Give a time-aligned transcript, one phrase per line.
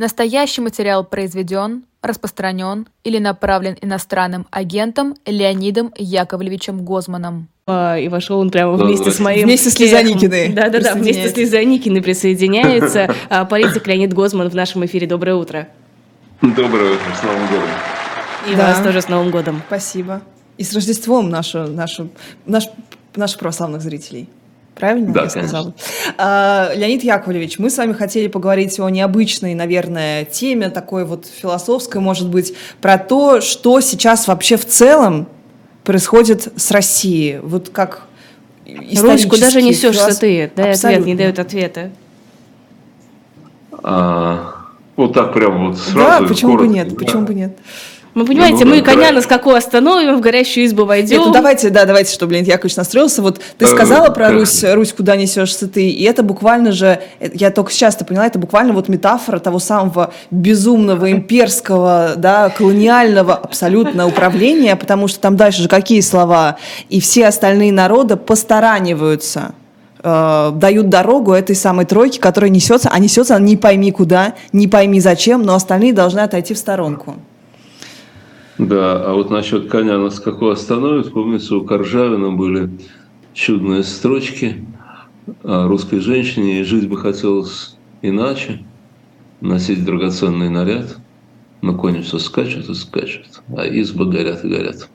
[0.00, 7.48] Настоящий материал произведен, распространен или направлен иностранным агентом Леонидом Яковлевичем Гозманом.
[7.66, 9.44] А, и вошел он прямо вместе с моим...
[9.44, 10.54] Вместе с Лизаникиной.
[10.54, 15.06] Да-да-да, вместе с Лизаникиной присоединяется а, политик Леонид Гозман в нашем эфире.
[15.06, 15.68] Доброе утро.
[16.40, 17.68] Доброе утро, с Новым годом.
[18.50, 18.68] И да.
[18.68, 19.62] вас тоже с Новым годом.
[19.66, 20.22] Спасибо.
[20.56, 22.08] И с Рождеством нашу, нашу,
[22.46, 22.70] наш,
[23.14, 24.30] наших православных зрителей.
[24.80, 25.74] Правильно да, я сказала?
[26.16, 32.00] А, Леонид Яковлевич, мы с вами хотели поговорить о необычной, наверное, теме, такой вот философской,
[32.00, 35.28] может быть, про то, что сейчас вообще в целом
[35.84, 37.40] происходит с Россией.
[37.40, 38.02] Вот как
[38.66, 40.20] Русь, куда же несешься философ...
[40.20, 40.50] ты?
[40.56, 41.02] Дай Абсолютно.
[41.02, 41.90] ответ, не дают ответа.
[43.82, 44.54] А,
[44.96, 46.22] вот так прям вот сразу.
[46.22, 46.96] Да, почему бы нет?
[46.96, 47.58] Почему бы нет?
[48.12, 49.12] Мы, понимаете, ну, мы коня давай.
[49.12, 51.18] на скаку остановим, в горящую избу войдем.
[51.18, 53.22] Нет, ну давайте, да, давайте, чтобы Леонид Яковлевич настроился.
[53.22, 57.50] Вот ты э, сказала про Русь, Русь, куда несешься ты, и это буквально же, я
[57.52, 64.08] только сейчас это поняла, это буквально вот метафора того самого безумного имперского, да, колониального абсолютно
[64.08, 66.56] управления, потому что там дальше же какие слова?
[66.88, 69.54] И все остальные народы постараниваются
[70.02, 74.66] э, дают дорогу этой самой тройке, которая несется, а несется она не пойми куда, не
[74.66, 77.14] пойми зачем, но остальные должны отойти в сторонку.
[78.60, 82.70] Да, а вот насчет коня на скаку остановит, помнится, у Коржавина были
[83.32, 84.66] чудные строчки
[85.42, 88.62] о русской женщине, и жить бы хотелось иначе,
[89.40, 90.98] носить драгоценный наряд,
[91.62, 94.90] но кони все скачут и скачут, а избы горят и горят.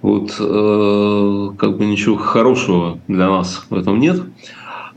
[0.00, 4.22] Вот э, как бы ничего хорошего для нас в этом нет,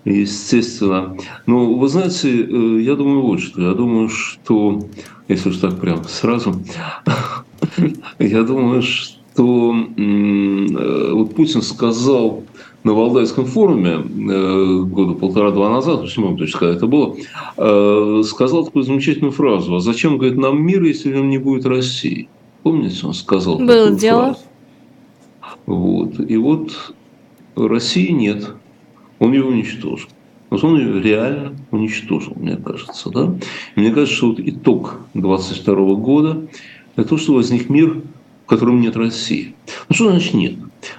[0.05, 1.17] естественно.
[1.45, 3.61] Но вы знаете, э, я думаю вот что.
[3.61, 4.88] Я думаю, что,
[5.28, 6.55] если уж так прям сразу,
[8.20, 12.44] Я думаю, что э, вот Путин сказал
[12.84, 17.16] на Валдайском форуме э, года полтора-два назад, помню точно, когда это было,
[17.58, 19.76] э, сказал такую замечательную фразу.
[19.76, 22.28] А зачем, говорит, нам мир, если в нем не будет России?
[22.64, 24.34] Помните, он сказал Было дело.
[24.34, 24.40] Фразу?
[25.66, 26.20] Вот.
[26.20, 26.94] И вот
[27.55, 28.50] России нет.
[29.20, 30.10] Он ее уничтожил.
[30.50, 33.10] Вот он ее реально уничтожил, мне кажется.
[33.10, 33.34] Да?
[33.76, 36.48] И мне кажется, что вот итог 22 года
[36.96, 38.02] для того, чтобы возник мир,
[38.46, 39.56] в котором нет России.
[39.90, 40.56] Ну что значит нет?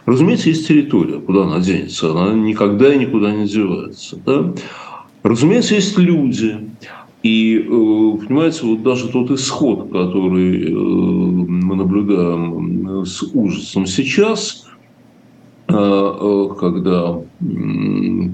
[0.06, 2.10] Разумеется, есть территория, куда она денется.
[2.10, 4.18] Она никогда и никуда не девается.
[4.24, 4.52] Да?
[5.22, 6.56] Разумеется, есть люди.
[7.22, 14.66] И, э, понимаете, вот даже тот исход, который э, мы наблюдаем с ужасом сейчас,
[15.68, 17.20] э, когда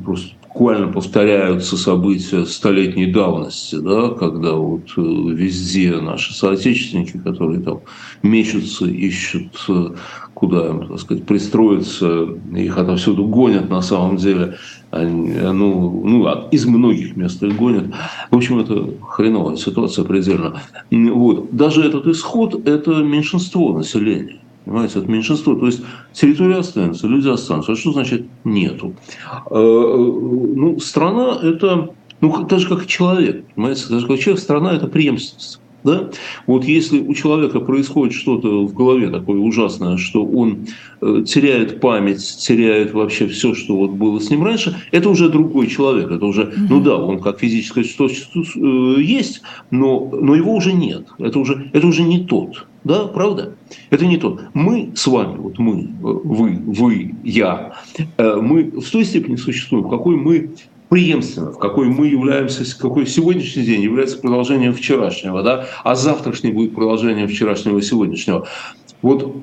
[0.04, 7.80] просто буквально повторяются события столетней давности, да, когда вот э, везде наши соотечественники, которые там
[8.22, 9.90] мечутся, ищут, э,
[10.34, 14.56] куда им, так сказать, пристроиться, их отовсюду гонят на самом деле,
[14.90, 17.94] они, ну, ну, из многих мест их гонят.
[18.30, 20.62] В общем, это хреновая ситуация предельно.
[20.90, 21.54] Вот.
[21.54, 24.40] Даже этот исход– это меньшинство населения.
[24.68, 25.54] Понимаете, это меньшинство.
[25.54, 25.80] То есть
[26.12, 27.72] территория останется, люди останутся.
[27.72, 28.94] А что значит нету?
[29.50, 35.60] Э, ну, страна– это, ну, даже как человек, понимаете, даже как человек, страна– это преемственность.
[35.84, 36.10] Да?
[36.46, 40.66] Вот если у человека происходит что-то в голове такое ужасное, что он
[41.00, 45.68] э, теряет память, теряет вообще все, что вот было с ним раньше, это уже другой
[45.68, 46.10] человек.
[46.10, 46.66] Это уже, mm-hmm.
[46.68, 49.40] ну да, он как физическое существо э, есть,
[49.70, 51.06] но, но его уже нет.
[51.18, 52.66] Это уже, это уже не тот.
[52.88, 53.52] Да, правда?
[53.90, 54.40] Это не то.
[54.54, 57.74] Мы с вами, вот мы, вы, вы, я,
[58.16, 60.52] э, мы в той степени существуем, в какой мы
[60.88, 66.74] преемственно, в какой мы являемся, какой сегодняшний день является продолжением вчерашнего, да, а завтрашний будет
[66.74, 68.48] продолжением вчерашнего и сегодняшнего.
[69.02, 69.36] Вот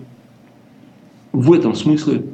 [1.32, 2.26] в этом смысле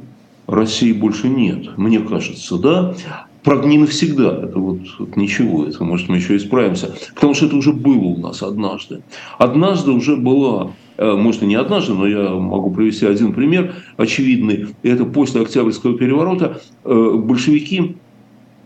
[0.48, 2.96] России больше нет, мне кажется, да.
[3.44, 7.58] Правда, не навсегда, это вот, вот ничего, это может мы еще исправимся, потому что это
[7.58, 9.02] уже было у нас однажды.
[9.40, 14.68] Однажды уже была Э, может, и не однажды, но я могу привести один пример очевидный.
[14.84, 17.96] Это после Октябрьского переворота э, большевики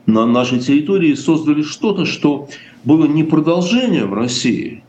[0.05, 2.47] на нашей территории создали что-то, что
[2.83, 4.83] было не продолжением России,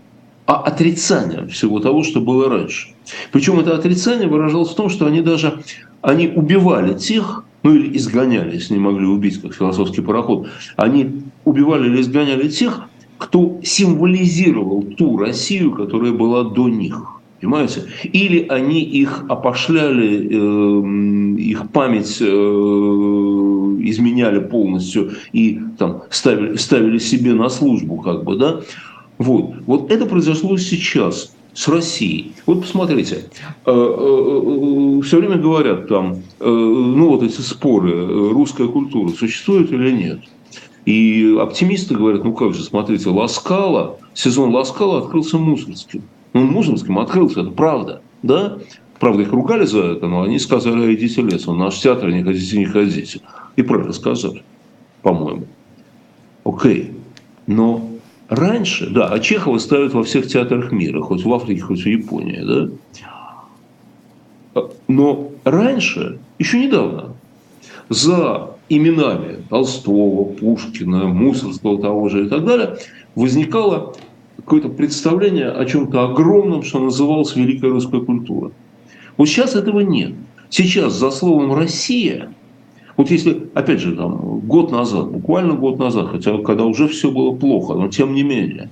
[0.46, 2.88] а отрицанием всего того, что было раньше.
[3.32, 5.62] Причем это отрицание выражалось в том, что они даже
[6.02, 11.88] они убивали тех, ну или изгоняли, если не могли убить, как философский пароход, они убивали
[11.88, 12.88] или изгоняли тех,
[13.18, 17.16] кто символизировал ту Россию, которая была до них.
[17.40, 17.84] Понимаете?
[18.04, 27.34] Или они их опошляли, э, их память э, изменяли полностью и там, ставили, ставили себе
[27.34, 28.62] на службу, как бы, да?
[29.18, 29.54] Вот.
[29.66, 32.32] вот это произошло сейчас с Россией.
[32.46, 33.26] Вот посмотрите,
[33.66, 40.20] э, э, все время говорят там, ну вот эти споры, русская культура существует или нет.
[40.86, 46.02] И оптимисты говорят, ну как же, смотрите, Ласкала, сезон Ласкала открылся мусорским.
[46.36, 48.02] Ну, он мусорским открылся, это правда.
[48.22, 48.58] Да?
[49.00, 52.66] Правда, их ругали за это, но они сказали, идите лесом, наш театр не хотите, не
[52.66, 53.20] ходите.
[53.56, 54.42] И правильно сказали,
[55.00, 55.46] по-моему.
[56.44, 56.92] Окей.
[57.46, 57.88] Но
[58.28, 62.70] раньше, да, а Чехова ставят во всех театрах мира, хоть в Африке, хоть в Японии,
[64.54, 64.68] да.
[64.88, 67.14] Но раньше, еще недавно,
[67.88, 72.76] за именами Толстого, Пушкина, Мусорского того же и так далее,
[73.14, 73.94] возникало
[74.46, 78.52] какое-то представление о чем-то огромном, что называлось великая русская культура.
[79.16, 80.14] Вот сейчас этого нет.
[80.50, 82.30] Сейчас за словом «Россия»
[82.96, 87.32] Вот если, опять же, там, год назад, буквально год назад, хотя когда уже все было
[87.32, 88.70] плохо, но тем не менее,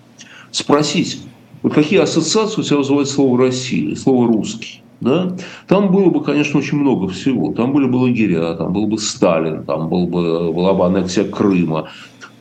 [0.51, 1.21] спросить,
[1.63, 5.37] вот какие ассоциации у тебя вызывает слово «Россия», слово «русский», да?
[5.69, 7.53] Там было бы, конечно, очень много всего.
[7.53, 11.91] Там были бы лагеря, там был бы Сталин, там был бы, была бы аннексия Крыма.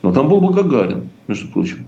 [0.00, 1.86] Но там был бы Гагарин, между прочим.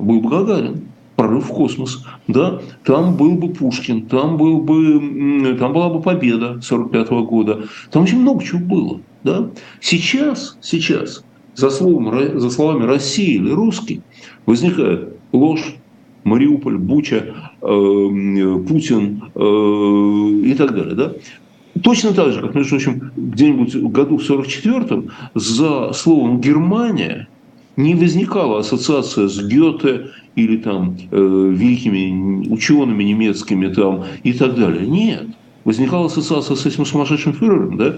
[0.00, 5.74] Был бы Гагарин прорыв в космос, да, там был бы Пушкин, там, был бы, там
[5.74, 9.00] была бы победа 45 года, там очень много чего было.
[9.22, 9.50] Да?
[9.80, 11.22] Сейчас, сейчас
[11.54, 14.00] за, словом, за словами Россия или русский
[14.46, 15.76] возникает ложь,
[16.24, 17.66] Мариуполь, Буча, э,
[18.68, 20.94] Путин э, и так далее.
[20.94, 21.12] Да?
[21.82, 27.28] Точно так же, как, между прочим, где-нибудь в году в 44-м за словом «Германия»
[27.76, 34.86] не возникала ассоциация с Гёте или там э, великими учеными немецкими там и так далее.
[34.86, 35.26] Нет.
[35.64, 37.94] Возникала ассоциация с этим сумасшедшим фюрером, да?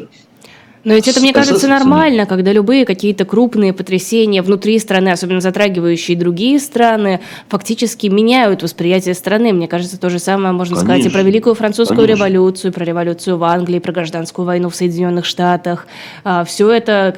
[0.84, 6.17] Но ведь это, мне кажется, нормально, когда любые какие-то крупные потрясения внутри страны, особенно затрагивающие
[6.17, 9.52] другие страны, фактически меняют восприятие страны.
[9.52, 10.94] Мне кажется, то же самое можно Конечно.
[10.94, 12.17] сказать и про Великую Французскую Конечно.
[12.17, 15.87] революцию, про революцию в Англии, про гражданскую войну в Соединенных Штатах.
[16.25, 17.14] А, Все это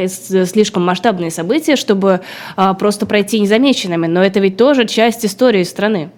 [0.46, 2.20] слишком масштабные события, чтобы
[2.56, 4.06] а, просто пройти незамеченными.
[4.06, 6.10] Но это ведь тоже часть истории страны.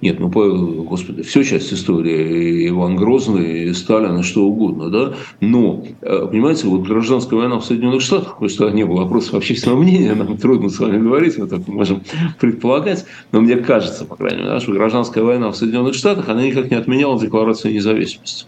[0.00, 5.14] Нет, ну, господи, все часть истории, Иван Грозный, и Сталин, и что угодно, да.
[5.40, 9.78] Но, э, понимаете, вот гражданская война в Соединенных Штатах, потому что не было вопросов общественного
[9.78, 12.02] мнения, нам трудно с вами говорить, мы так можем
[12.40, 16.70] предполагать, но мне кажется, по крайней мере, что гражданская война в Соединенных Штатах, она никак
[16.70, 18.46] не отменяла Декларацию независимости.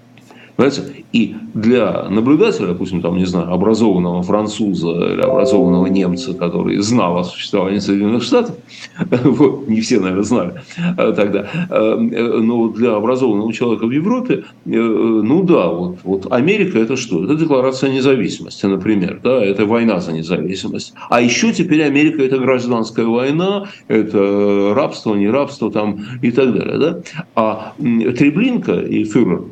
[0.56, 1.04] Понимаете?
[1.12, 7.25] И для наблюдателя, допустим, там, не знаю, образованного француза или образованного немца, который знал о
[7.25, 8.56] существовании Соединенных Штатов,
[9.10, 10.54] вот, не все, наверное, знали
[10.96, 16.78] э, тогда, э, но для образованного человека в Европе, э, ну да, вот, вот Америка
[16.78, 17.25] это что?
[17.25, 20.94] Это декларация независимости, например, да, это война за независимость.
[21.10, 26.78] А еще теперь Америка это гражданская война, это рабство, не рабство там и так далее,
[26.78, 26.99] да.
[27.34, 29.43] А Треблинка и Фюрер,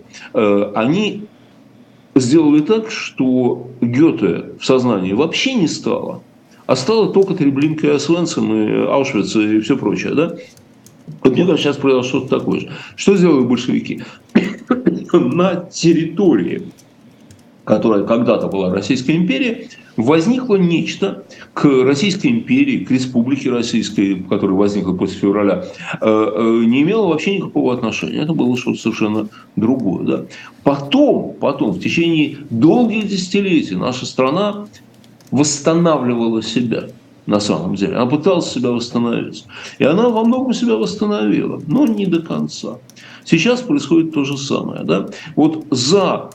[0.75, 1.25] они они
[2.15, 6.23] сделали так, что Гёте в сознании вообще не стало,
[6.67, 10.15] а стало только Треблинка и Освенцем, и Аушвиц, и все прочее.
[10.15, 10.37] Да?
[11.23, 12.71] Вот мне кажется, сейчас произошло что-то такое же.
[12.97, 14.03] Что сделали большевики?
[15.13, 16.69] На территории
[17.65, 21.25] которая когда-то была Российской империей, возникло нечто
[21.55, 25.65] к Российской империи, к республике российской, которая возникла после февраля,
[26.01, 28.23] э, э, не имело вообще никакого отношения.
[28.23, 30.05] Это было что-то совершенно другое.
[30.05, 30.25] Да?
[30.63, 34.67] Потом, потом, в течение долгих десятилетий наша страна
[35.31, 36.89] восстанавливала себя
[37.27, 37.97] на самом деле.
[37.97, 39.45] Она пыталась себя восстановить.
[39.79, 42.79] И она во многом себя восстановила, но не до конца.
[43.25, 44.83] Сейчас происходит то же самое.
[44.83, 45.09] Да?
[45.37, 46.31] Вот за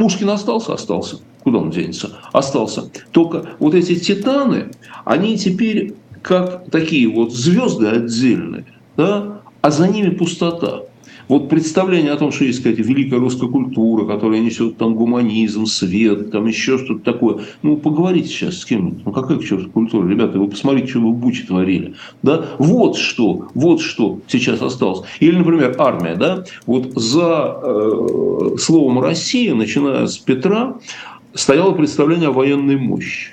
[0.00, 1.18] Пушкин остался, остался.
[1.42, 2.12] Куда он денется?
[2.32, 2.90] Остался.
[3.12, 4.70] Только вот эти титаны,
[5.04, 8.64] они теперь как такие вот звезды отдельные,
[8.96, 10.84] да, а за ними пустота.
[11.30, 16.32] Вот представление о том, что есть какая-то великая русская культура, которая несет там гуманизм, свет,
[16.32, 17.44] там еще что-то такое.
[17.62, 19.06] Ну, поговорите сейчас с кем-нибудь.
[19.06, 20.08] Ну, какая к черту культура?
[20.08, 21.94] Ребята, вы посмотрите, что вы в Буче творили.
[22.24, 22.46] Да?
[22.58, 25.06] Вот что, вот что сейчас осталось.
[25.20, 26.16] Или, например, армия.
[26.16, 26.42] Да?
[26.66, 30.78] Вот за э, словом «Россия», начиная с Петра,
[31.32, 33.28] стояло представление о военной мощи.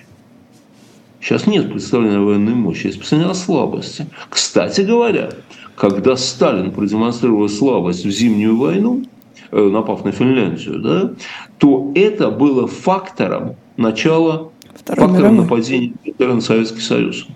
[1.20, 4.06] Сейчас нет представления о военной мощи, есть представление о слабости.
[4.30, 5.32] Кстати говоря,
[5.78, 9.04] когда Сталин продемонстрировал слабость в зимнюю войну,
[9.52, 11.12] э, напав на Финляндию, да,
[11.60, 15.38] то это было фактором начала, Второй фактором мировой.
[15.38, 17.28] нападения на Советский Союз.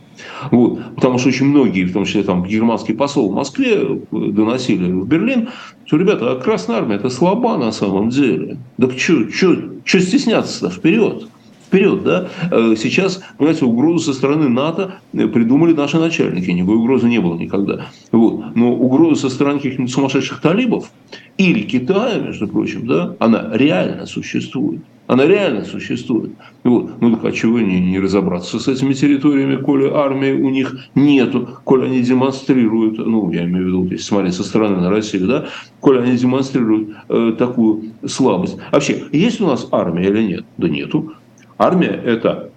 [0.49, 0.79] Вот.
[0.95, 5.07] Потому что очень многие, в том числе там германский посол в Москве, э, доносили в
[5.07, 5.49] Берлин,
[5.85, 8.57] что, ребята, а Красная Армия это слаба на самом деле.
[8.79, 11.27] Так что стесняться-то вперед?
[11.71, 12.27] Вперед, да.
[12.51, 16.51] Э, сейчас, понимаете, угрозу со стороны НАТО придумали наши начальники.
[16.51, 17.87] Никакой угрозы не было никогда.
[18.11, 18.55] Вот.
[18.55, 20.91] Но угроза со стороны каких-нибудь сумасшедших талибов
[21.37, 24.81] или Китая, между прочим, да, она реально существует.
[25.07, 26.31] Она реально существует.
[26.63, 27.01] Вот.
[27.01, 31.49] Ну так а чего не, не разобраться с этими территориями, коли армии у них нету,
[31.63, 35.45] коли они демонстрируют, ну я имею в виду, если смотреть со стороны на Россию, да,
[35.79, 38.57] коли они демонстрируют э, такую слабость.
[38.71, 40.45] Вообще, есть у нас армия или нет?
[40.57, 41.13] Да нету.
[41.61, 42.49] Армия– это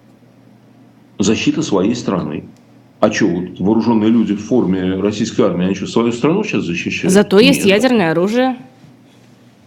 [1.19, 2.45] защита своей страны.
[2.99, 7.13] А что, вот вооруженные люди в форме российской армии, они что, свою страну сейчас защищают?
[7.13, 7.53] Зато Нет.
[7.53, 8.57] есть ядерное оружие.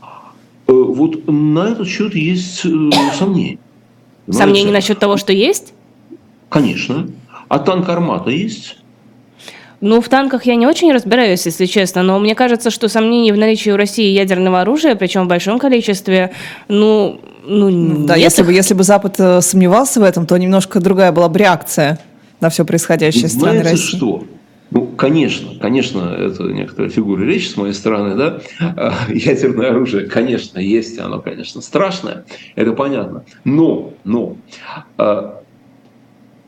[0.02, 3.60] Э, вот на этот счет есть э, сомнения.
[4.28, 5.72] Сомнения насчет того, что есть?
[6.48, 7.08] Конечно.
[7.46, 8.78] А танк «Армата» есть?
[9.80, 13.38] Ну, в танках я не очень разбираюсь, если честно, но мне кажется, что сомнений в
[13.38, 16.32] наличии у России ядерного оружия, причем в большом количестве,
[16.68, 21.12] ну, ну Да, если бы, если бы Запад э, сомневался в этом, то немножко другая
[21.12, 22.00] была бы реакция
[22.40, 23.96] на все происходящее в стране России.
[23.96, 24.24] что?
[24.70, 28.40] Ну, конечно, конечно, это некоторая фигура речи с моей стороны, да.
[29.08, 33.24] Ядерное оружие, конечно, есть, оно, конечно, страшное, это понятно.
[33.44, 34.36] Но, но,
[34.98, 35.40] а,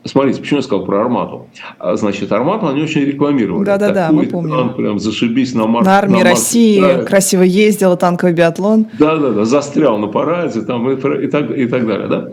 [0.03, 1.47] Смотрите, почему я сказал про Армату.
[1.77, 3.65] А, значит, Армату они очень рекламировали.
[3.65, 4.57] Да-да-да, мы помним.
[4.57, 5.85] Там прям зашибись на Марс.
[5.85, 7.03] На армии на Марс, России да.
[7.03, 8.87] красиво ездила, танковый биатлон.
[8.97, 12.29] Да-да-да, застрял на параде там, и, и, так, и так далее, да?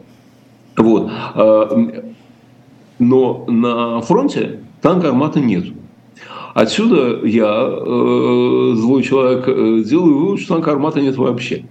[0.79, 1.11] Вот.
[2.99, 5.65] Но на фронте танка «Армата» нет.
[6.55, 11.65] Отсюда я, э, злой человек, э, делаю вывод, что танка «Армата» нет вообще.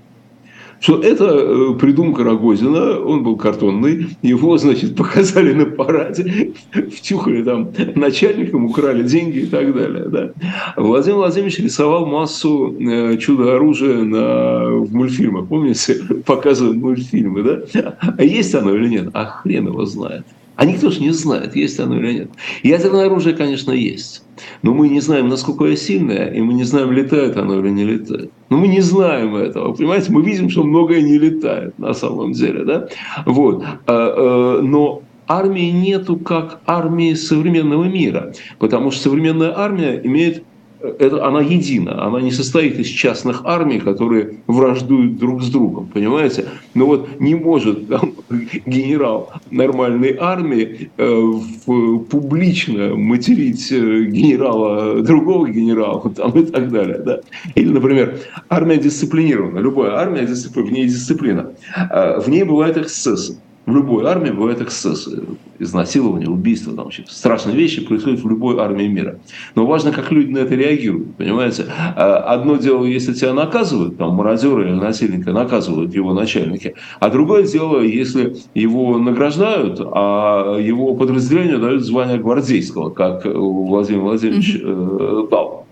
[0.80, 6.54] Что это э, придумка Рогозина, он был картонный, его, значит, показали на параде,
[6.96, 10.06] втюхали там начальникам, украли деньги и так далее.
[10.08, 10.32] Да.
[10.76, 17.98] Владимир Владимирович рисовал массу э, чудо-оружия на, в мультфильмах, помните, показывают мультфильмы, да?
[18.18, 19.10] А есть оно или нет?
[19.14, 20.26] А хрен его знает.
[20.58, 22.32] А никто же не знает, есть оно или нет.
[22.64, 24.24] Ядерное оружие, конечно, есть.
[24.64, 27.84] Но мы не знаем, насколько оно сильное, и мы не знаем, летает оно или не
[27.84, 28.32] летает.
[28.50, 29.74] Но мы не знаем этого.
[29.74, 32.66] Понимаете, мы видим, что многое не летает на самом деле.
[32.66, 32.88] Да?
[33.28, 33.64] Вот.
[33.64, 38.34] А, а, но армии нету как армии современного мира.
[38.58, 40.44] Потому что современная армия имеет
[40.82, 46.46] это, она едина, она не состоит из частных армий, которые враждуют друг с другом, понимаете?
[46.74, 48.14] Но вот не может там,
[48.66, 57.00] генерал нормальной армии э, в, публично материть э, генерала, другого генерала там, и так далее.
[57.00, 57.20] Да?
[57.56, 58.20] Или, например,
[58.50, 61.52] армия дисциплинирована, любая армия в ней дисциплина.
[61.90, 63.38] В ней бывают эксцессы.
[63.68, 65.26] В любой армии бывают эксцессы,
[65.60, 69.20] изнасилования, убийства, там, вообще страшные вещи происходят в любой армии мира.
[69.56, 71.66] Но важно, как люди на это реагируют, понимаете?
[71.98, 77.44] А, одно дело, если тебя наказывают, там, мародеры или насильника наказывают его начальники, а другое
[77.44, 85.67] дело, если его награждают, а его подразделению дают звание гвардейского, как Владимир Владимирович э, дал.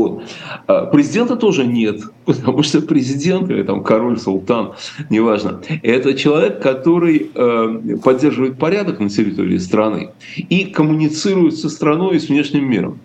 [0.00, 0.22] Вот.
[0.66, 4.72] А президента тоже нет, потому что президент, или там король, султан,
[5.10, 12.18] неважно, это человек, который э, поддерживает порядок на территории страны и коммуницирует со страной и
[12.18, 12.98] с внешним миром.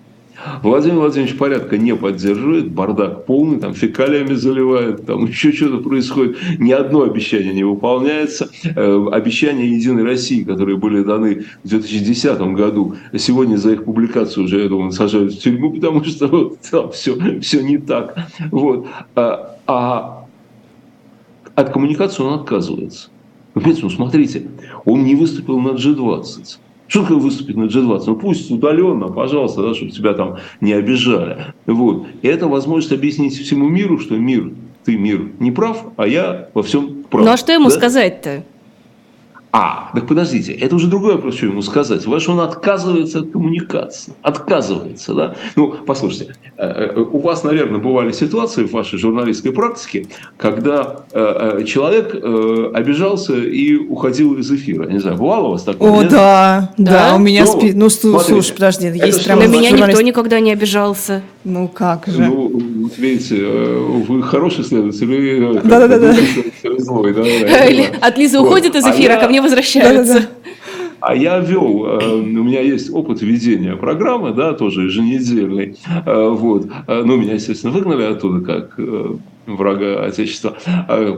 [0.61, 6.37] Владимир Владимирович порядка не поддерживает, бардак полный, там фекалиями заливает, там еще что-то происходит.
[6.59, 8.49] Ни одно обещание не выполняется.
[8.63, 14.63] Э, обещания Единой России, которые были даны в 2010 году, сегодня за их публикацию уже,
[14.63, 18.15] я думаю, сажают в тюрьму, потому что вот, там все, все не так.
[18.51, 18.87] Вот.
[19.15, 20.25] А, а
[21.55, 23.09] от коммуникации он отказывается.
[23.55, 24.47] ну смотрите,
[24.83, 26.57] он не выступил на G20.
[26.87, 28.03] Что такое выступить на G20?
[28.05, 31.53] Ну пусть удаленно, пожалуйста, да, чтобы тебя там не обижали.
[31.65, 32.05] Вот.
[32.21, 34.51] И это возможность объяснить всему миру, что мир,
[34.83, 37.25] ты мир не прав, а я во всем прав.
[37.25, 37.75] Ну а что ему да?
[37.75, 38.43] сказать-то?
[39.57, 42.05] А, так подождите, это уже другой вопрос, что ему сказать.
[42.05, 44.11] Ваш он отказывается от коммуникации.
[44.21, 45.35] Отказывается, да?
[45.55, 51.63] Ну, послушайте, э, э, у вас, наверное, бывали ситуации в вашей журналистской практике, когда э,
[51.65, 52.13] человек
[52.75, 54.89] обижался и уходил из эфира.
[54.89, 55.89] Не знаю, бывало у вас такое?
[55.89, 57.71] О, да, да, да, у меня ну, спи...
[57.73, 59.39] Ну, слушай, подожди, есть прям...
[59.39, 59.87] На меня журналист...
[59.87, 61.21] никто никогда не обижался.
[61.45, 62.25] Ну, как же?
[62.25, 62.49] Ну,
[62.81, 66.13] вот видите, вы хороший следователь, да-да-да.
[68.01, 70.13] От Лизы уходит из эфира, а ко мне возвращаются.
[70.13, 70.45] Да, да, да.
[71.05, 75.77] А я вел, э, у меня есть опыт ведения программы, да, тоже еженедельный.
[76.03, 76.67] Э, вот.
[76.87, 78.79] Э, ну, меня, естественно, выгнали оттуда, как
[79.45, 80.57] врага Отечества,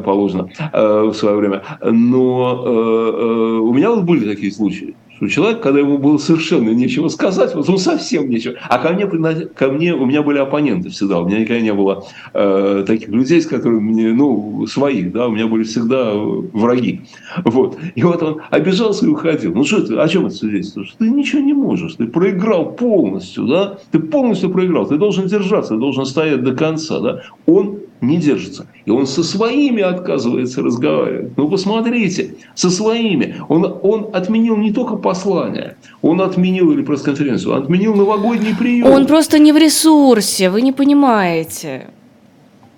[0.04, 1.64] положено в свое время.
[1.82, 7.56] Но у меня вот были такие случаи, что человек, когда ему было совершенно нечего сказать,
[7.56, 8.56] вот ну совсем нечего.
[8.70, 9.08] А ко мне,
[9.48, 11.20] ко мне у меня были оппоненты всегда.
[11.20, 15.32] У меня никогда не было э, таких людей, с которыми мне, ну, своих, да, у
[15.32, 17.02] меня были всегда враги.
[17.44, 17.78] Вот.
[17.96, 19.54] И вот он обижался и уходил.
[19.54, 20.90] Ну что ты, о чем это свидетельствует?
[20.90, 25.74] Что ты ничего не можешь, ты проиграл полностью, да, ты полностью проиграл, ты должен держаться,
[25.74, 27.22] ты должен стоять до конца, да.
[27.48, 28.68] Он не держится.
[28.86, 31.38] И он со своими отказывается разговаривать.
[31.38, 33.36] Ну, посмотрите, со своими.
[33.50, 38.88] Он, он отменил не только послание, он отменил, или пресс-конференцию, он отменил новогодний прием.
[38.88, 41.88] Он просто не в ресурсе, вы не понимаете.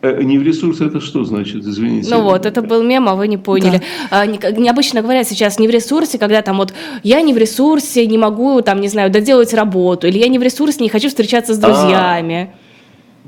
[0.02, 2.10] Э, не в ресурсе это что значит, извините?
[2.10, 3.82] Ну вот, это был мем, а вы не поняли.
[4.10, 4.22] Да.
[4.22, 6.74] А, необычно говорят сейчас не в ресурсе, когда там вот
[7.04, 10.44] я не в ресурсе, не могу там, не знаю, доделать работу, или я не в
[10.44, 11.62] ресурсе, не хочу встречаться с а.
[11.62, 12.54] друзьями.
[12.54, 12.59] А-а-а.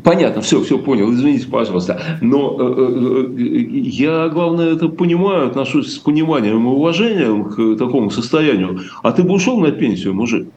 [0.03, 2.01] Понятно, все, все понял, извините, пожалуйста.
[2.21, 8.09] Но э, э, э, я, главное, это понимаю, отношусь с пониманием и уважением к такому
[8.09, 8.79] состоянию.
[9.03, 10.47] А ты бы ушел на пенсию, мужик?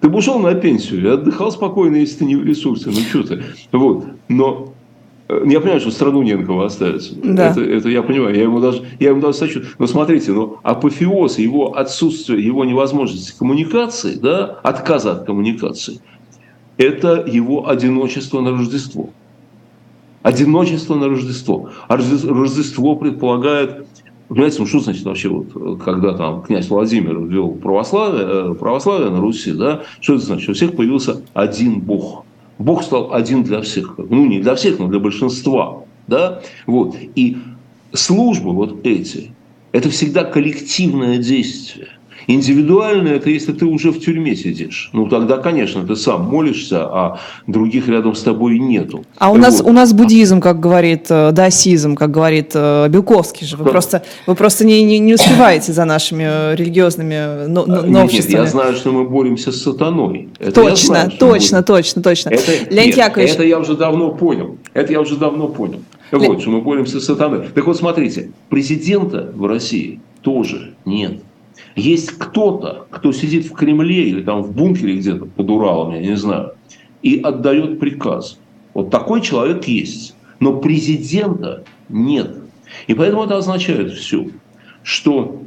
[0.00, 2.90] Ты бы ушел на пенсию и отдыхал спокойно, если ты не в ресурсе.
[2.90, 3.42] Ну, что ты?
[3.72, 4.04] Вот.
[4.28, 4.74] Но
[5.28, 7.10] э, я понимаю, что страну не на кого оставить.
[7.22, 7.50] Да.
[7.50, 8.34] Это, это я понимаю.
[8.34, 9.62] Я ему даже, я ему даже сочу.
[9.78, 16.00] Но смотрите, ну, апофеоз его отсутствия, его невозможности коммуникации, да, отказа от коммуникации–
[16.78, 19.10] это его одиночество на Рождество.
[20.22, 21.70] Одиночество на Рождество.
[21.88, 23.86] А Рождество предполагает
[24.28, 29.20] Понимаете, ну что значит вообще, вот, когда там князь Владимир ввел православие, э, православие на
[29.20, 30.50] Руси, да, что это значит?
[30.50, 32.26] У всех появился один Бог.
[32.58, 33.94] Бог стал один для всех.
[33.96, 35.84] Ну, не для всех, но для большинства.
[36.08, 36.42] Да?
[36.66, 36.94] Вот.
[37.14, 37.38] И
[37.94, 39.32] службы вот эти,
[39.72, 41.88] это всегда коллективное действие.
[42.28, 44.90] Индивидуально это если ты уже в тюрьме сидишь.
[44.92, 49.04] Ну, тогда, конечно, ты сам молишься, а других рядом с тобой нету.
[49.16, 49.40] А у вот.
[49.40, 53.56] нас, у нас буддизм, как говорит, э, даосизм, как говорит э, Белковский же.
[53.56, 53.70] Вы да.
[53.70, 58.28] просто, вы просто не, не, не успеваете за нашими э, религиозными но, но, нет, нет,
[58.28, 60.28] я знаю, что мы боремся с сатаной.
[60.38, 62.28] Это точно, знаю, точно, точно, точно.
[62.28, 63.34] Это, Леонид нет, Яковлевич...
[63.34, 64.58] это я уже давно понял.
[64.74, 65.80] Это я уже давно понял.
[66.12, 67.48] Вот, что мы боремся с сатаной.
[67.54, 71.22] Так вот, смотрите, президента в России тоже нет.
[71.78, 76.16] Есть кто-то, кто сидит в Кремле или там в бункере где-то под Уралом, я не
[76.16, 76.54] знаю,
[77.02, 78.40] и отдает приказ.
[78.74, 80.16] Вот такой человек есть.
[80.40, 82.36] Но президента нет.
[82.88, 84.26] И поэтому это означает все,
[84.82, 85.40] что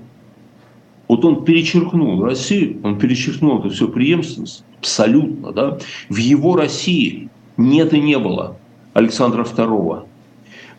[1.10, 5.52] вот он перечеркнул Россию, он перечеркнул эту всю преемственность абсолютно.
[5.52, 5.80] Да?
[6.08, 8.56] В его России нет и не было
[8.94, 10.06] Александра II,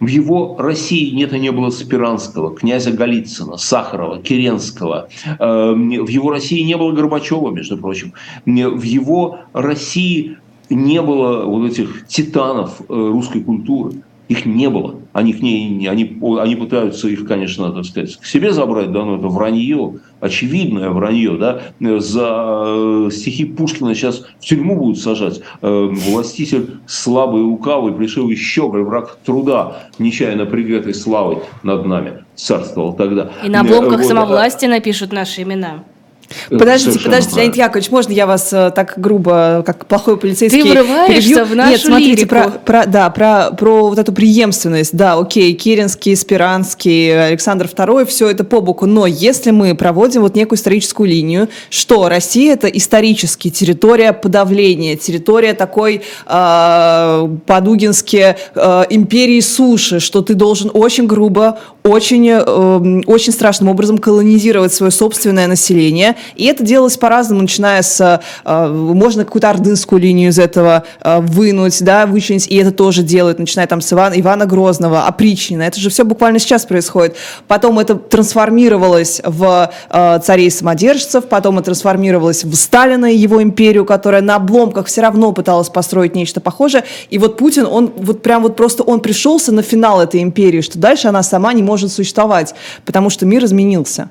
[0.02, 5.08] в его России нет и не было Спиранского, князя Голицына, Сахарова, Керенского.
[5.38, 8.12] Эм, в его России не было Горбачева, между прочим.
[8.44, 10.38] В его России
[10.70, 14.02] не было вот этих титанов э, русской культуры.
[14.26, 14.96] Их не было.
[15.12, 19.16] Они, к ней, они, они пытаются их, конечно, так сказать, к себе забрать, да, но
[19.16, 21.60] это вранье, очевидное вранье, да.
[22.00, 25.40] За э, стихи Пушкина сейчас в тюрьму будут сажать.
[25.60, 32.94] Э, властитель слабый и лукавый пришел еще, враг труда, нечаянно пригретой славой над нами царствовал
[32.94, 33.30] тогда.
[33.44, 35.84] И на обломках вот, самовластия напишут наши имена.
[36.50, 41.28] Подождите, подождите, Леонид Яковлевич, можно я вас э, так грубо, как плохой полицейский Ты врываешься
[41.28, 41.44] перебью?
[41.44, 42.28] в нашу Нет, смотрите, лирику.
[42.28, 48.30] Про, про, да, про, про вот эту преемственность, да, окей, Керенский, Спиранский, Александр II, все
[48.30, 53.50] это по боку, но если мы проводим вот некую историческую линию, что Россия это исторически
[53.50, 62.28] территория подавления, территория такой э, по-дугински э, империи суши, что ты должен очень грубо, очень,
[62.28, 68.68] э, очень страшным образом колонизировать свое собственное население, и это делалось по-разному, начиная с, э,
[68.68, 73.66] можно какую-то ордынскую линию из этого э, вынуть, да, вычленить, и это тоже делают, начиная
[73.66, 77.16] там с Ивана, Ивана Грозного, опричнина, это же все буквально сейчас происходит.
[77.48, 84.22] Потом это трансформировалось в э, царей-самодержцев, потом это трансформировалось в Сталина и его империю, которая
[84.22, 88.56] на обломках все равно пыталась построить нечто похожее, и вот Путин, он вот прям вот
[88.56, 93.10] просто, он пришелся на финал этой империи, что дальше она сама не может существовать, потому
[93.10, 94.08] что мир изменился.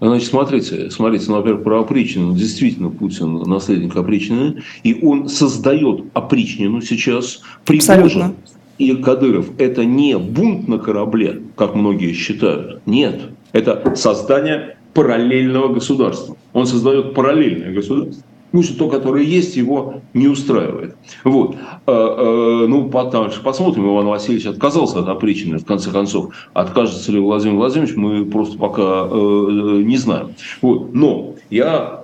[0.00, 2.34] Значит, смотрите, смотрите, ну, во-первых, про опричнину.
[2.34, 4.62] Действительно, Путин наследник опричнины.
[4.82, 7.42] И он создает опричнину сейчас.
[7.64, 8.34] Пригожин
[8.80, 12.80] и Кадыров– это не бунт на корабле, как многие считают.
[12.86, 13.20] Нет.
[13.52, 16.36] Это создание параллельного государства.
[16.54, 18.24] Он создает параллельное государство.
[18.52, 20.96] Ну, что то, которое есть, его не устраивает.
[21.24, 21.56] Вот.
[21.86, 26.34] Э, э, ну, потому что посмотрим, Иван Васильевич отказался от опричнины, в конце концов.
[26.52, 30.34] Откажется ли Владимир Владимирович, мы просто пока э, не знаем.
[30.62, 30.92] Вот.
[30.92, 31.99] Но я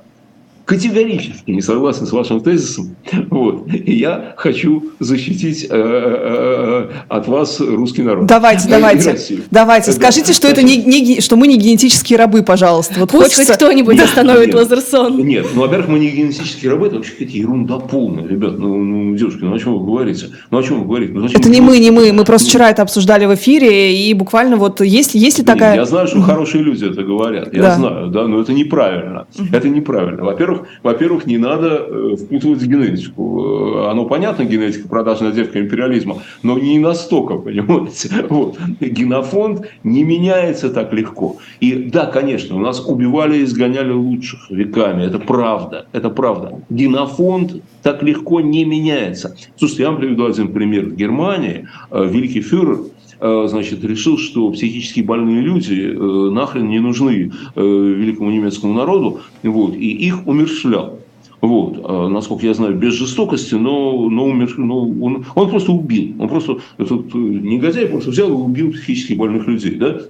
[0.66, 2.96] категорически не согласен с вашим тезисом.
[3.30, 3.68] Вот.
[3.72, 8.26] И я хочу защитить э, э, э, от вас русский народ.
[8.26, 9.16] Давайте, давайте.
[9.52, 9.92] Давайте.
[9.92, 12.94] Скажите, что, это не, не, что мы не генетические рабы, пожалуйста.
[12.98, 13.46] Вот Пусть хочется...
[13.46, 15.24] хоть кто-нибудь остановит Лазерсон.
[15.24, 18.58] Нет, ну, во-первых, мы не генетические рабы, это вообще какие ерунда полная, ребят.
[18.58, 20.30] Ну, ну, девушки, ну о чем вы говорите?
[20.50, 21.12] Ну, о чем вы говорите?
[21.12, 22.12] Ну, это не мы, не мы.
[22.12, 25.76] Мы просто вчера это обсуждали в эфире, и буквально вот есть, есть ли такая...
[25.76, 27.54] Я знаю, что хорошие люди это говорят.
[27.54, 27.74] Я да.
[27.76, 29.28] знаю, да, но это неправильно.
[29.52, 30.24] Это неправильно.
[30.24, 33.84] Во-первых, во-первых, не надо э, впутывать генетику.
[33.86, 38.10] Э, оно понятно, генетика, продажная девка империализма, но не настолько, понимаете.
[38.28, 38.58] Вот.
[38.80, 41.36] Генофонд не меняется так легко.
[41.60, 45.04] И да, конечно, у нас убивали и изгоняли лучших веками.
[45.04, 45.86] Это правда.
[45.92, 46.60] Это правда.
[46.70, 49.36] Генофонд так легко не меняется.
[49.56, 50.86] Слушайте, я вам приведу один пример.
[50.86, 52.78] В Германии э, великий фюрер
[53.20, 59.74] значит, решил, что психически больные люди э, нахрен не нужны э, великому немецкому народу, вот,
[59.74, 61.00] и их умерщвлял.
[61.42, 66.14] Вот, насколько я знаю, без жестокости, но, но, умер, но он, он просто убил.
[66.18, 69.74] Он просто, этот негодяй просто взял и убил психически больных людей.
[69.74, 70.00] Да?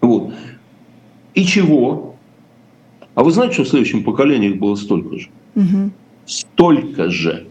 [0.00, 0.32] Вот.
[1.34, 2.14] И чего?
[3.14, 5.28] А вы знаете, что в следующем поколении их было столько же?
[5.56, 5.90] Угу.
[6.26, 7.46] Столько же.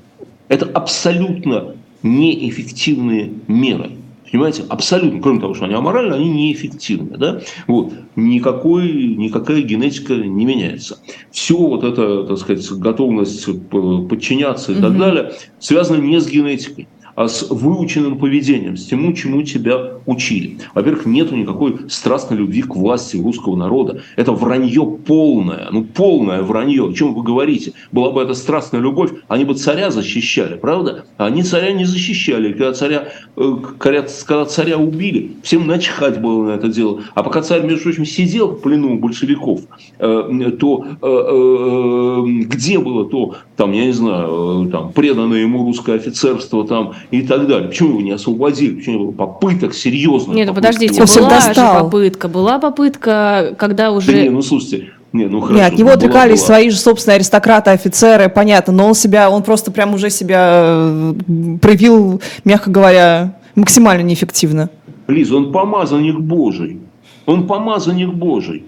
[0.48, 3.91] Это абсолютно неэффективные меры.
[4.34, 7.17] Понимаете, абсолютно, кроме того, что они аморальны, они неэффективны.
[7.19, 7.41] Да?
[7.67, 7.93] Вот.
[8.15, 10.98] Никакой, никакая генетика не меняется.
[11.30, 14.82] Все вот это, так сказать, готовность подчиняться и угу.
[14.82, 20.58] так далее, связано не с генетикой с выученным поведением, с тем, чему тебя учили.
[20.73, 24.02] Во-первых, нету никакой страстной любви к власти русского народа.
[24.15, 26.89] Это вранье полное, ну полное вранье.
[26.89, 27.73] О чем вы говорите?
[27.91, 31.06] Была бы эта страстная любовь, они бы царя защищали, правда?
[31.17, 32.52] А они царя не защищали.
[32.54, 37.02] Когда царя, э, когда, когда царя убили, всем начхать было на это дело.
[37.13, 39.62] А пока царь, между прочим, сидел в плену большевиков,
[39.99, 46.67] э, то э, где было то, там, я не знаю, там, преданное ему русское офицерство
[46.67, 47.70] там, и так далее.
[47.70, 48.76] Почему его не освободили?
[48.76, 50.36] Почему не было попыток серьезных?
[50.36, 52.28] Нет, ну подождите, была же попытка.
[52.28, 54.12] Была попытка, когда уже...
[54.12, 56.48] Да не, ну слушайте, не, ну хорошо, Нет, от него отрекались была.
[56.48, 61.13] свои же собственные аристократы, офицеры, понятно, но он себя, он просто прям уже себя э,
[61.62, 64.70] проявил, мягко говоря, максимально неэффективно.
[65.08, 66.80] Лиза, он помазанник Божий.
[67.26, 68.63] Он помазанник Божий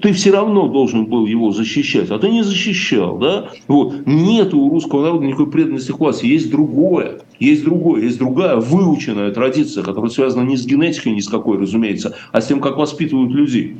[0.00, 3.50] ты все равно должен был его защищать, а ты не защищал, да?
[3.66, 4.06] Вот.
[4.06, 9.82] Нет у русского народа никакой преданности власти, есть другое, есть другое, есть другая выученная традиция,
[9.82, 13.76] которая связана не с генетикой ни с какой, разумеется, а с тем, как воспитывают людей.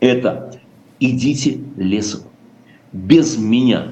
[0.00, 0.60] Это
[1.00, 2.22] идите лесом,
[2.92, 3.88] без меня.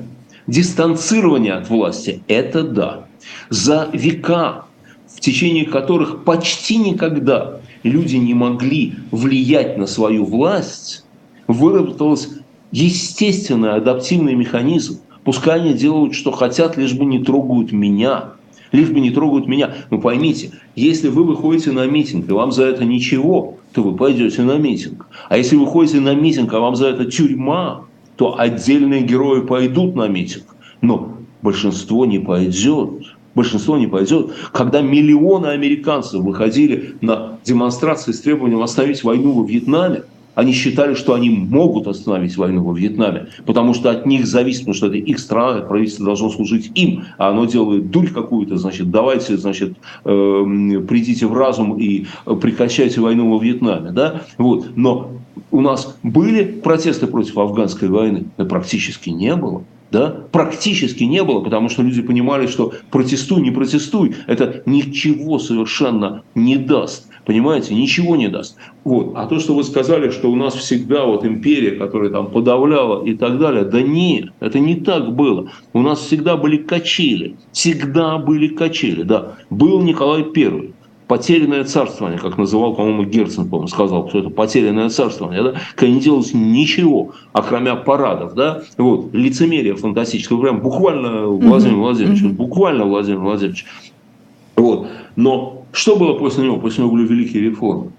[0.47, 3.07] Дистанцирование от власти– это да.
[3.51, 4.65] За века,
[5.07, 11.05] в течение которых почти никогда люди не могли влиять на свою власть,
[11.53, 15.01] выработался естественный адаптивный механизм.
[15.25, 18.33] Пускай они делают, что хотят, лишь бы не трогают меня.
[18.73, 19.75] Лишь бы не трогают меня.
[19.91, 24.43] Но поймите, если вы выходите на митинг, и вам за это ничего, то вы пойдете
[24.43, 25.07] на митинг.
[25.29, 27.85] А если вы ходите на митинг, а вам за это тюрьма,
[28.17, 30.45] то отдельные герои пойдут на митинг.
[30.81, 32.91] Но большинство не пойдет.
[33.35, 34.33] Большинство не пойдет.
[34.53, 40.03] Когда миллионы американцев выходили на демонстрации с требованием остановить войну во Вьетнаме,
[40.40, 44.74] они считали, что они могут остановить войну во Вьетнаме, потому что от них зависит, потому
[44.74, 49.37] что это их страна, правительство должно служить им, а оно делает дурь какую-то, значит, давайте,
[49.37, 49.74] значит,
[50.05, 52.07] э, придите в разум и
[52.40, 54.76] прекращайте войну во Вьетнаме, да, вот.
[54.76, 55.11] Но
[55.50, 58.24] у нас были протесты против афганской войны?
[58.38, 59.64] Да практически не было.
[59.90, 60.24] Да?
[60.31, 66.57] Практически не было, потому что люди понимали, что протестуй, не протестуй, это ничего совершенно не
[66.57, 67.10] даст.
[67.24, 68.56] Понимаете, ничего не даст.
[68.85, 69.12] Вот.
[69.14, 73.14] А то, что вы сказали, что у нас всегда вот империя, которая там подавляла и
[73.14, 75.50] так далее, да нет, это не так было.
[75.72, 79.37] У нас всегда были качели, всегда были качели, да.
[79.50, 80.72] Был Николай Первый,
[81.11, 86.00] потерянное царствование, как называл, по-моему, Герцен, по-моему, сказал, что это потерянное царствование, да, когда не
[86.00, 93.66] делалось ничего, окромя парадов, да, вот, лицемерие фантастическое, прям буквально Владимир Владимирович, буквально Владимир Владимирович,
[94.54, 96.59] вот, но что было после него?
[96.59, 97.92] После него были великие реформы.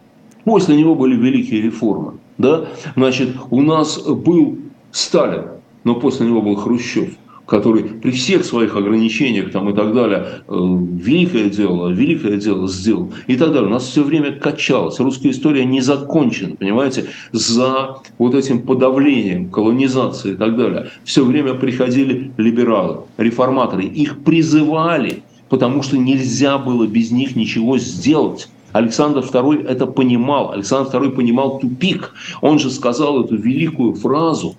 [0.43, 2.13] После него были великие реформы.
[2.38, 2.65] Да?
[2.95, 4.57] Значит, у нас был
[4.91, 5.45] Сталин,
[5.84, 7.15] но после него был Хрущев
[7.51, 13.12] который при всех своих ограничениях там, и так далее, э, великое дело, великое дело сделал
[13.27, 13.67] и так далее.
[13.67, 15.01] У нас все время качалось.
[15.01, 20.91] Русская история не закончена, понимаете, за вот этим подавлением, колонизацией и так далее.
[21.03, 28.50] Все время приходили либералы, реформаторы, их призывали потому что нельзя было без них ничего сделать.
[28.72, 30.54] Александр II это понимал.
[30.54, 32.14] Александр II понимал тупик.
[32.40, 34.56] Он же сказал эту великую фразу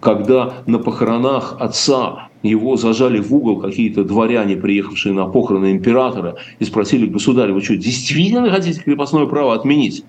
[0.00, 6.64] когда на похоронах отца его зажали в угол какие-то дворяне, приехавшие на похороны императора, и
[6.64, 10.04] спросили, государь, вы что, действительно хотите крепостное право отменить?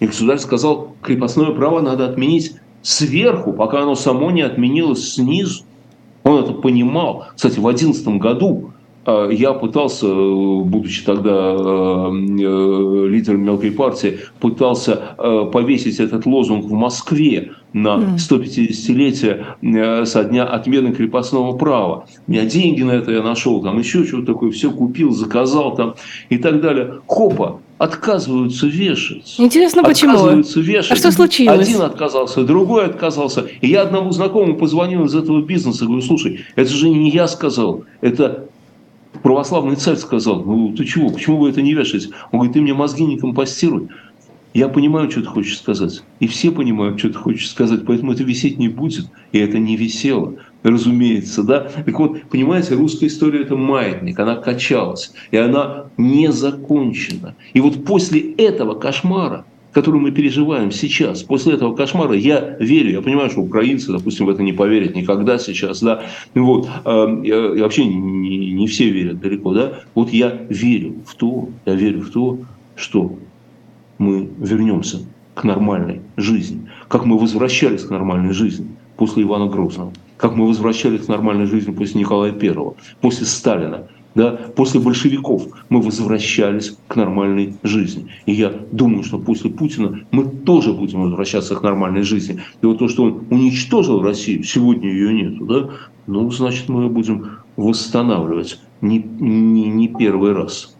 [0.00, 2.52] И государь сказал, крепостное право надо отменить
[2.82, 5.64] сверху, пока оно само не отменилось снизу.
[6.22, 7.26] Он это понимал.
[7.34, 8.72] Кстати, в 2011 году
[9.06, 12.10] я пытался, э, будучи тогда э,
[13.08, 14.96] лидером мелкой партии, пытался
[15.52, 22.06] повесить этот лозунг в Москве на 150-летие со дня отмены крепостного права.
[22.26, 25.94] У меня деньги на это я нашел, там еще что-то такое, все купил, заказал там
[26.30, 27.00] и так далее.
[27.06, 29.34] Хопа, отказываются вешать.
[29.38, 30.12] Интересно, почему?
[30.12, 30.92] Отказываются вешать.
[30.92, 31.68] А что случилось?
[31.68, 33.46] Один отказался, другой отказался.
[33.60, 37.84] И я одному знакомому позвонил из этого бизнеса, говорю, слушай, это же не я сказал,
[38.00, 38.48] это
[39.22, 40.42] православный царь сказал.
[40.44, 42.08] Ну, ты чего, почему вы это не вешаете?
[42.32, 43.88] Он говорит, ты мне мозги не компостируй.
[44.54, 46.02] Я понимаю, что ты хочешь сказать.
[46.18, 47.84] И все понимают, что ты хочешь сказать.
[47.86, 49.06] Поэтому это висеть не будет.
[49.32, 50.34] И это не висело
[50.68, 51.70] разумеется, да.
[51.84, 57.34] Так вот, понимаете, русская история– это маятник, она качалась, и она не закончена.
[57.52, 59.44] И вот после этого кошмара,
[59.76, 64.30] который мы переживаем сейчас, после этого кошмара, я верю, я понимаю, что украинцы, допустим, в
[64.30, 69.80] это не поверят никогда сейчас, да, вот, э, вообще не, не все верят далеко, да,
[69.94, 72.38] вот я верю в то, я верю в то,
[72.74, 73.18] что
[73.98, 75.00] мы вернемся
[75.34, 79.92] к нормальной жизни, как мы возвращались к нормальной жизни после Ивана Грозного.
[80.16, 82.54] Как мы возвращались к нормальной жизни после Николая I,
[83.02, 83.86] после Сталина,
[84.16, 88.06] да, после большевиков мы возвращались к нормальной жизни.
[88.24, 92.40] И я думаю, что после Путина мы тоже будем возвращаться к нормальной жизни.
[92.62, 95.70] И вот то, что он уничтожил Россию, сегодня ее нету, да,
[96.06, 100.75] ну, значит, мы ее будем восстанавливать не, не, не первый раз.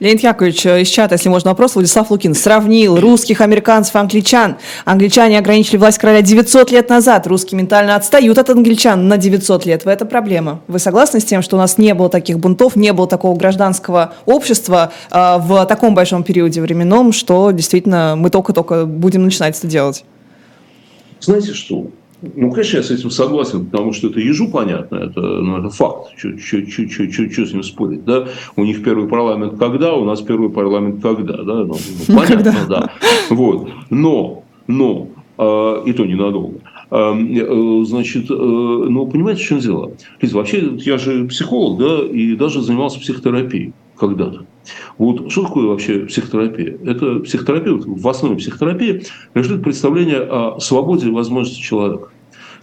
[0.00, 4.56] Леонид Яковлевич, э, из чата, если можно вопрос, Владислав Лукин сравнил русских, американцев, англичан.
[4.84, 9.86] Англичане ограничили власть короля 900 лет назад, русские ментально отстают от англичан на 900 лет.
[9.86, 10.60] Это проблема.
[10.66, 14.14] Вы согласны с тем, что у нас не было таких бунтов, не было такого гражданского
[14.24, 20.04] общества э, в таком большом периоде временном, что действительно мы только-только будем начинать это делать?
[21.20, 21.86] Знаете что?
[22.34, 26.12] Ну, конечно, я с этим согласен, потому что это ежу понятно, это, ну, это факт,
[26.16, 28.26] что с ним спорить, да?
[28.56, 31.64] У них первый парламент когда, у нас первый парламент когда, да?
[31.64, 31.76] Ну,
[32.08, 32.90] ну понятно, да.
[33.30, 33.68] Вот.
[33.90, 35.08] Но, но,
[35.38, 36.60] э, и то ненадолго.
[36.90, 39.92] Э, значит, э, ну, понимаете, в чем дело?
[40.20, 44.44] Лиза, вообще, я же психолог, да, и даже занимался психотерапией когда-то.
[44.98, 46.78] Вот что такое вообще психотерапия?
[46.84, 49.02] Это психотерапия, в основе психотерапии
[49.34, 52.08] лежит представление о свободе и возможности человека.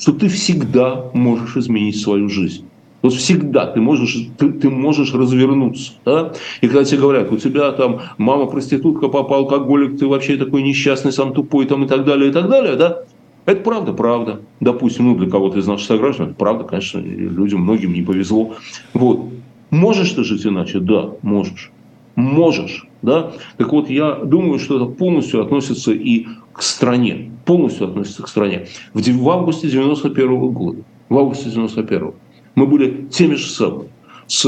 [0.03, 2.65] Что ты всегда можешь изменить свою жизнь.
[3.01, 5.93] Вот всегда ты можешь, ты, ты можешь развернуться.
[6.03, 6.33] Да?
[6.59, 11.13] И когда тебе говорят, у тебя там мама проститутка, папа алкоголик, ты вообще такой несчастный,
[11.13, 13.03] сам тупой там, и так далее, и так далее, да?
[13.45, 14.41] Это правда, правда.
[14.59, 18.55] Допустим, ну, для кого-то из наших сограждан, это правда, конечно, людям многим не повезло.
[18.93, 19.29] Вот.
[19.69, 20.81] Можешь ты жить иначе?
[20.81, 21.71] Да, можешь
[22.15, 22.87] можешь.
[23.01, 23.33] Да?
[23.57, 27.31] Так вот, я думаю, что это полностью относится и к стране.
[27.45, 28.67] Полностью относится к стране.
[28.93, 32.13] В, в августе 91 года, в августе 91
[32.55, 33.89] мы были теми же самыми
[34.27, 34.47] с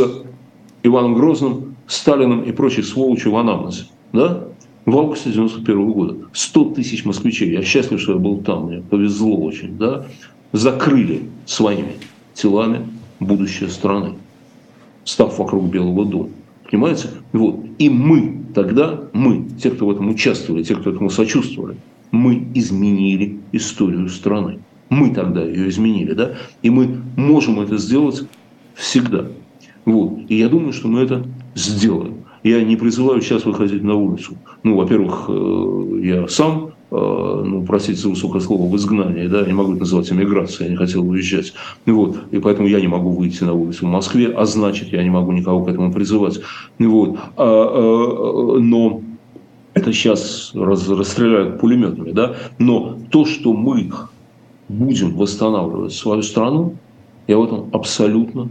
[0.83, 3.85] Иваном Грозным, Сталиным и прочей сволочью в анамнезе.
[4.13, 4.45] Да?
[4.85, 9.37] В августе 91 года 100 тысяч москвичей, я счастлив, что я был там, мне повезло
[9.37, 10.05] очень, да,
[10.51, 11.93] закрыли своими
[12.33, 12.87] телами
[13.19, 14.13] будущее страны,
[15.03, 16.29] став вокруг Белого дома.
[16.69, 17.09] Понимаете?
[17.33, 17.59] Вот.
[17.77, 21.77] И мы тогда, мы, те, кто в этом участвовали, те, кто этому сочувствовали,
[22.15, 24.59] мы изменили историю страны.
[24.89, 26.35] Мы тогда ее изменили, да?
[26.61, 28.23] И мы можем это сделать
[28.75, 29.27] всегда.
[29.85, 30.19] Вот.
[30.29, 31.25] И я думаю, что мы это
[31.55, 32.25] сделаем.
[32.43, 34.37] Я не призываю сейчас выходить на улицу.
[34.63, 39.53] Ну, во-первых, э, я сам Э, ну, простите за высокое слово, в изгнании, да, не
[39.53, 41.53] могу это называть эмиграцией, я не хотел уезжать.
[41.85, 45.09] Вот, и поэтому я не могу выйти на улицу в Москве, а значит, я не
[45.09, 46.39] могу никого к этому призывать.
[46.79, 49.01] Вот, а, а, но
[49.75, 53.91] это сейчас расстреляют пулеметами, да, но то, что мы
[54.69, 56.75] будем восстанавливать свою страну,
[57.27, 58.49] я в этом абсолютно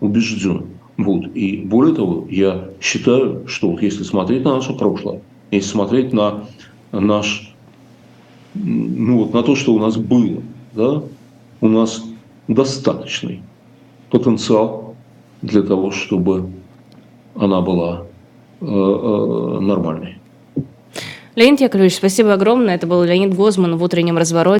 [0.00, 0.66] убежден.
[0.96, 1.26] Вот.
[1.34, 6.44] И более того, я считаю, что вот если смотреть на наше прошлое, если смотреть на
[6.92, 7.54] наш
[8.54, 10.42] ну, вот на то, что у нас было,
[10.74, 11.02] да,
[11.60, 12.04] у нас
[12.48, 13.42] достаточный
[14.10, 14.94] потенциал
[15.42, 16.50] для того, чтобы
[17.34, 18.06] она была
[18.60, 20.18] э, э, нормальной.
[21.36, 22.76] Леонид Яковлевич, спасибо огромное.
[22.76, 24.52] Это был Леонид Гозман в утреннем развороте.